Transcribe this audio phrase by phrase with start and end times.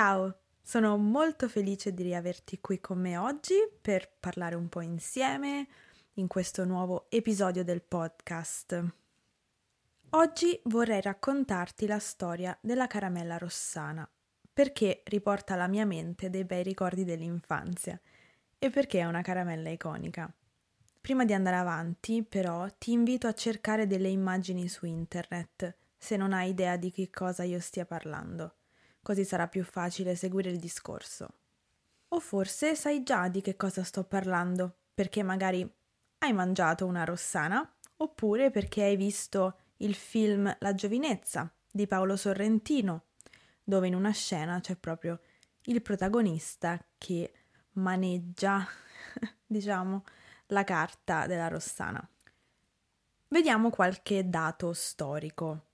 [0.00, 5.66] Ciao, sono molto felice di riaverti qui con me oggi per parlare un po' insieme
[6.12, 8.80] in questo nuovo episodio del podcast.
[10.10, 14.08] Oggi vorrei raccontarti la storia della caramella rossana,
[14.52, 18.00] perché riporta alla mia mente dei bei ricordi dell'infanzia
[18.56, 20.32] e perché è una caramella iconica.
[21.00, 26.32] Prima di andare avanti, però, ti invito a cercare delle immagini su internet, se non
[26.32, 28.57] hai idea di che cosa io stia parlando
[29.08, 31.28] così sarà più facile seguire il discorso.
[32.08, 35.66] O forse sai già di che cosa sto parlando, perché magari
[36.18, 43.06] hai mangiato una rossana, oppure perché hai visto il film La giovinezza di Paolo Sorrentino,
[43.64, 45.20] dove in una scena c'è proprio
[45.62, 47.32] il protagonista che
[47.76, 48.66] maneggia,
[49.46, 50.04] diciamo,
[50.48, 52.06] la carta della rossana.
[53.28, 55.67] Vediamo qualche dato storico.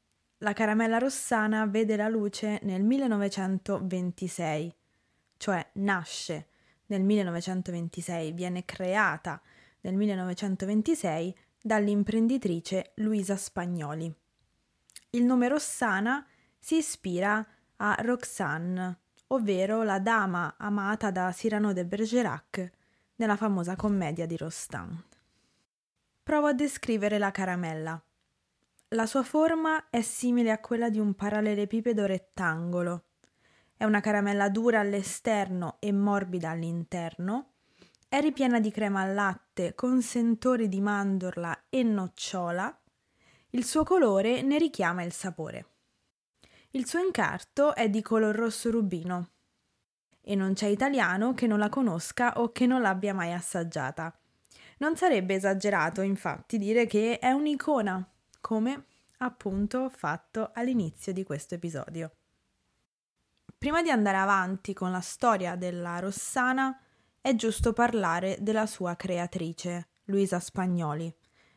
[0.45, 4.75] La caramella rossana vede la luce nel 1926,
[5.39, 6.49] cioè nasce
[6.89, 9.41] nel 1926, viene creata
[9.81, 14.15] nel 1926 dall'imprenditrice Luisa Spagnoli.
[15.13, 16.27] Il nome Rossana
[16.59, 17.43] si ispira
[17.77, 22.71] a Roxane, ovvero la dama amata da Cyrano de Bergerac
[23.15, 25.05] nella famosa commedia di Rostand.
[26.23, 27.99] Provo a descrivere la caramella.
[28.89, 33.07] La sua forma è simile a quella di un parallelepipedo rettangolo.
[33.77, 37.55] È una caramella dura all'esterno e morbida all'interno.
[38.09, 42.81] È ripiena di crema al latte con sentori di mandorla e nocciola.
[43.51, 45.67] Il suo colore ne richiama il sapore.
[46.71, 49.31] Il suo incarto è di color rosso rubino
[50.21, 54.17] e non c'è italiano che non la conosca o che non l'abbia mai assaggiata.
[54.79, 58.09] Non sarebbe esagerato, infatti, dire che è un'icona
[58.45, 58.85] come
[59.21, 62.11] appunto fatto all'inizio di questo episodio.
[63.57, 66.79] Prima di andare avanti con la storia della Rossana,
[67.23, 71.11] è giusto parlare della sua creatrice, Luisa Spagnoli,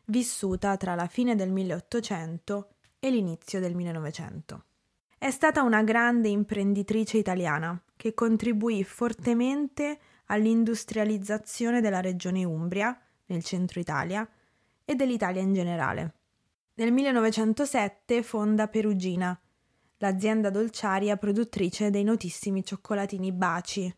[0.06, 4.64] vissuta tra la fine del 1800 e l'inizio del 1900.
[5.18, 13.82] È stata una grande imprenditrice italiana che contribuì fortemente all'industrializzazione della regione Umbria, nel centro
[13.82, 14.26] Italia,
[14.86, 16.14] e dell'Italia in generale.
[16.80, 19.36] Nel 1907 fonda Perugina,
[19.98, 23.92] l'azienda dolciaria produttrice dei notissimi cioccolatini Baci,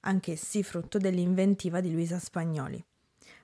[0.00, 2.84] anch'essi frutto dell'inventiva di Luisa Spagnoli.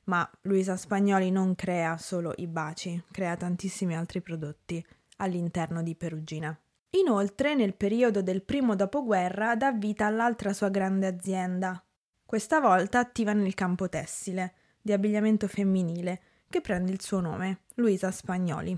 [0.06, 4.84] Ma Luisa Spagnoli non crea solo i baci, crea tantissimi altri prodotti
[5.18, 6.58] all'interno di Perugina.
[6.98, 11.80] Inoltre, nel periodo del primo dopoguerra, dà vita all'altra sua grande azienda,
[12.26, 18.10] questa volta attiva nel campo tessile, di abbigliamento femminile, che prende il suo nome, Luisa
[18.10, 18.76] Spagnoli.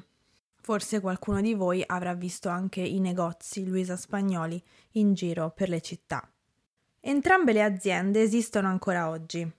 [0.60, 4.62] Forse qualcuno di voi avrà visto anche i negozi Luisa Spagnoli
[4.92, 6.30] in giro per le città.
[7.00, 9.50] Entrambe le aziende esistono ancora oggi,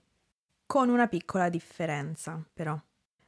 [0.64, 2.80] con una piccola differenza però.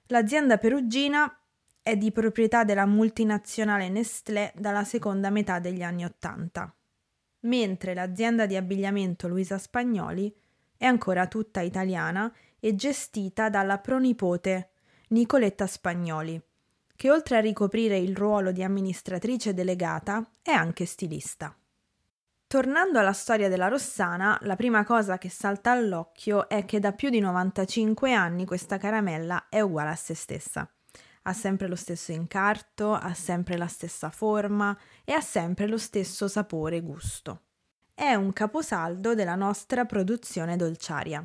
[0.06, 1.36] L'azienda perugina
[1.82, 6.72] è di proprietà della multinazionale Nestlé dalla seconda metà degli anni Ottanta,
[7.40, 10.32] mentre l'azienda di abbigliamento Luisa Spagnoli
[10.76, 14.70] è ancora tutta italiana e gestita dalla pronipote
[15.08, 16.42] Nicoletta Spagnoli,
[16.96, 21.56] che oltre a ricoprire il ruolo di amministratrice delegata è anche stilista.
[22.48, 27.10] Tornando alla storia della Rossana, la prima cosa che salta all'occhio è che da più
[27.10, 30.68] di 95 anni questa caramella è uguale a se stessa.
[31.22, 36.26] Ha sempre lo stesso incarto, ha sempre la stessa forma e ha sempre lo stesso
[36.26, 37.42] sapore e gusto.
[37.94, 41.24] È un caposaldo della nostra produzione dolciaria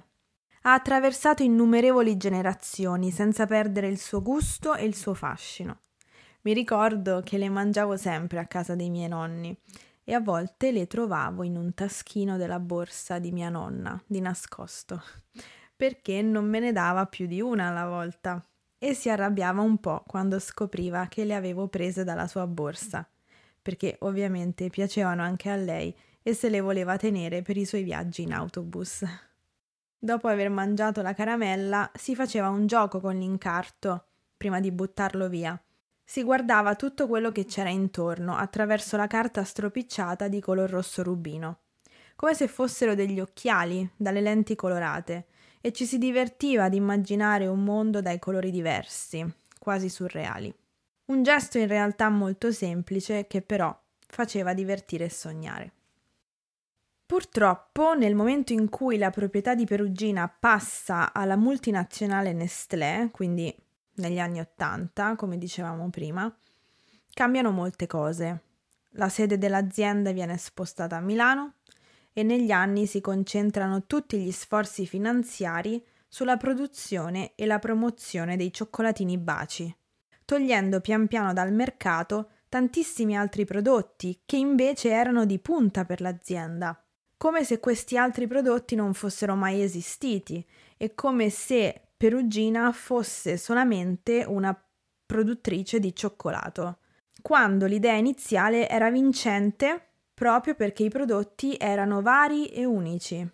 [0.63, 5.79] ha attraversato innumerevoli generazioni senza perdere il suo gusto e il suo fascino.
[6.41, 9.55] Mi ricordo che le mangiavo sempre a casa dei miei nonni
[10.03, 15.01] e a volte le trovavo in un taschino della borsa di mia nonna, di nascosto,
[15.75, 18.43] perché non me ne dava più di una alla volta
[18.77, 23.07] e si arrabbiava un po' quando scopriva che le avevo prese dalla sua borsa,
[23.61, 28.23] perché ovviamente piacevano anche a lei e se le voleva tenere per i suoi viaggi
[28.23, 29.03] in autobus.
[30.03, 34.05] Dopo aver mangiato la caramella, si faceva un gioco con l'incarto,
[34.35, 35.61] prima di buttarlo via.
[36.03, 41.59] Si guardava tutto quello che c'era intorno attraverso la carta stropicciata di color rosso rubino,
[42.15, 45.27] come se fossero degli occhiali dalle lenti colorate,
[45.61, 49.23] e ci si divertiva ad immaginare un mondo dai colori diversi,
[49.59, 50.51] quasi surreali.
[51.11, 55.73] Un gesto in realtà molto semplice che però faceva divertire e sognare.
[57.11, 63.53] Purtroppo, nel momento in cui la proprietà di Perugina passa alla multinazionale Nestlé, quindi
[63.95, 66.33] negli anni Ottanta, come dicevamo prima,
[67.13, 68.43] cambiano molte cose.
[68.91, 71.55] La sede dell'azienda viene spostata a Milano,
[72.13, 78.53] e negli anni si concentrano tutti gli sforzi finanziari sulla produzione e la promozione dei
[78.53, 79.75] cioccolatini baci,
[80.23, 86.81] togliendo pian piano dal mercato tantissimi altri prodotti che invece erano di punta per l'azienda,
[87.21, 90.43] come se questi altri prodotti non fossero mai esistiti
[90.75, 94.59] e come se Perugina fosse solamente una
[95.05, 96.79] produttrice di cioccolato,
[97.21, 103.29] quando l'idea iniziale era vincente proprio perché i prodotti erano vari e unici.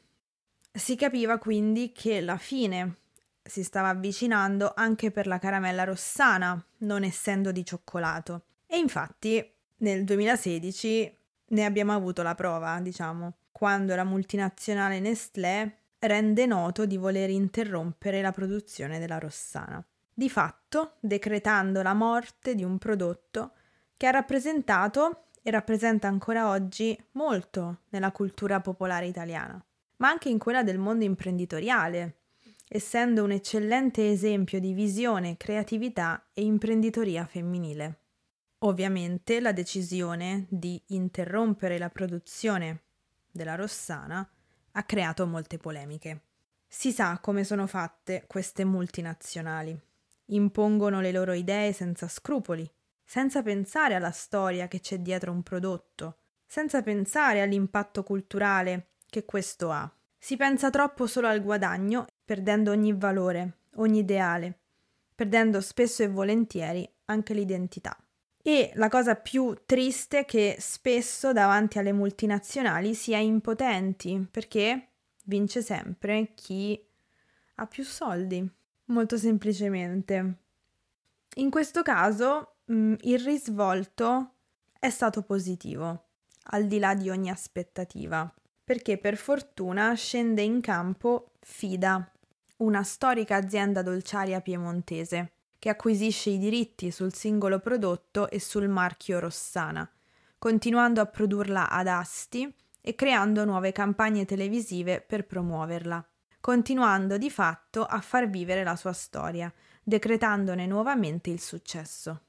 [0.69, 2.97] Si capiva quindi che la fine
[3.41, 8.47] si stava avvicinando anche per la caramella rossana, non essendo di cioccolato.
[8.65, 11.17] E infatti nel 2016
[11.49, 18.21] ne abbiamo avuto la prova, diciamo, quando la multinazionale Nestlé rende noto di voler interrompere
[18.21, 19.83] la produzione della rossana,
[20.13, 23.53] di fatto decretando la morte di un prodotto
[23.97, 29.59] che ha rappresentato e rappresenta ancora oggi molto nella cultura popolare italiana
[29.97, 32.17] ma anche in quella del mondo imprenditoriale,
[32.67, 38.01] essendo un eccellente esempio di visione, creatività e imprenditoria femminile.
[38.59, 42.83] Ovviamente la decisione di interrompere la produzione
[43.37, 44.29] della Rossana
[44.71, 46.23] ha creato molte polemiche.
[46.67, 49.79] Si sa come sono fatte queste multinazionali.
[50.25, 52.69] Impongono le loro idee senza scrupoli,
[53.05, 59.71] senza pensare alla storia che c'è dietro un prodotto, senza pensare all'impatto culturale che questo
[59.71, 59.89] ha.
[60.17, 64.59] Si pensa troppo solo al guadagno, perdendo ogni valore, ogni ideale,
[65.15, 67.97] perdendo spesso e volentieri anche l'identità.
[68.47, 74.91] E la cosa più triste è che spesso davanti alle multinazionali si è impotenti, perché
[75.25, 76.81] vince sempre chi
[77.55, 78.49] ha più soldi,
[78.85, 80.37] molto semplicemente.
[81.35, 84.35] In questo caso mh, mm, il risvolto
[84.79, 86.05] è stato positivo,
[86.51, 88.33] al di là di ogni aspettativa
[88.63, 92.11] perché per fortuna scende in campo Fida,
[92.57, 99.19] una storica azienda dolciaria piemontese, che acquisisce i diritti sul singolo prodotto e sul marchio
[99.19, 99.89] Rossana,
[100.37, 106.07] continuando a produrla ad Asti e creando nuove campagne televisive per promuoverla,
[106.39, 109.51] continuando di fatto a far vivere la sua storia,
[109.83, 112.21] decretandone nuovamente il successo.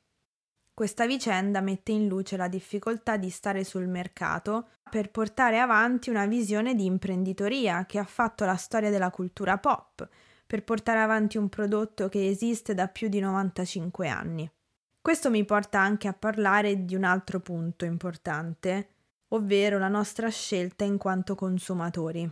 [0.74, 6.26] Questa vicenda mette in luce la difficoltà di stare sul mercato per portare avanti una
[6.26, 10.08] visione di imprenditoria che ha fatto la storia della cultura pop,
[10.48, 14.50] per portare avanti un prodotto che esiste da più di 95 anni.
[14.98, 18.88] Questo mi porta anche a parlare di un altro punto importante,
[19.28, 22.26] ovvero la nostra scelta in quanto consumatori,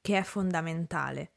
[0.00, 1.32] che è fondamentale.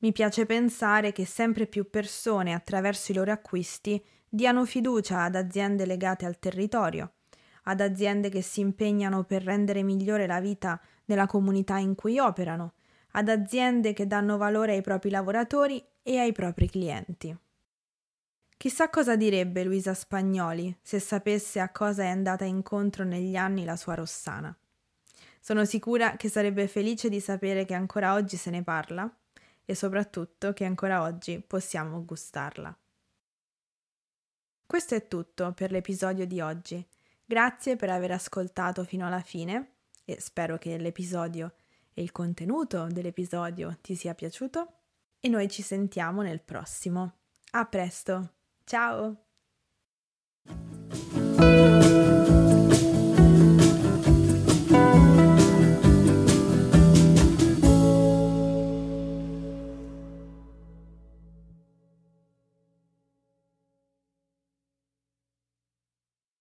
[0.00, 5.86] Mi piace pensare che sempre più persone attraverso i loro acquisti diano fiducia ad aziende
[5.86, 7.14] legate al territorio,
[7.64, 12.74] ad aziende che si impegnano per rendere migliore la vita nella comunità in cui operano,
[13.12, 17.36] ad aziende che danno valore ai propri lavoratori e ai propri clienti.
[18.56, 23.76] Chissà cosa direbbe Luisa Spagnoli se sapesse a cosa è andata incontro negli anni la
[23.76, 24.54] sua Rossana.
[25.40, 29.10] Sono sicura che sarebbe felice di sapere che ancora oggi se ne parla
[29.64, 32.76] e soprattutto che ancora oggi possiamo gustarla.
[34.66, 36.86] Questo è tutto per l'episodio di oggi.
[37.24, 41.54] Grazie per aver ascoltato fino alla fine e spero che l'episodio
[41.94, 44.74] e il contenuto dell'episodio ti sia piaciuto
[45.20, 47.18] e noi ci sentiamo nel prossimo.
[47.52, 48.34] A presto.
[48.64, 49.29] Ciao!